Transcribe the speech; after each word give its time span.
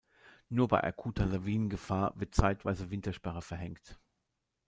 Nur 0.49 0.67
bei 0.67 0.83
akuter 0.83 1.27
Lawinengefahr 1.27 2.19
wird 2.19 2.33
zeitweise 2.33 2.89
Wintersperre 2.89 3.43
verhängt. 3.43 3.99